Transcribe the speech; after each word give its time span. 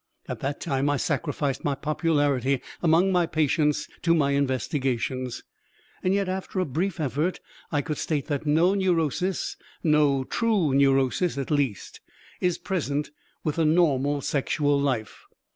At 0.27 0.39
that 0.39 0.59
time 0.59 0.89
I 0.89 0.97
sacrificed 0.97 1.63
my 1.63 1.75
popularity 1.75 2.59
among 2.81 3.11
my 3.11 3.27
patients 3.27 3.87
to 4.01 4.15
my 4.15 4.31
investigations, 4.31 5.43
yet 6.03 6.27
after 6.27 6.59
a 6.59 6.65
brief 6.65 6.99
effort 6.99 7.39
I 7.71 7.83
could 7.83 7.99
state 7.99 8.25
that 8.25 8.47
no 8.47 8.73
neurosis, 8.73 9.57
no 9.83 10.23
true 10.23 10.73
neurosis 10.73 11.37
at 11.37 11.51
least, 11.51 12.01
is 12.39 12.57
present 12.57 13.11
with 13.43 13.59
a 13.59 13.63
normal 13.65 14.21
sexual 14.21 14.79
life. 14.81 15.23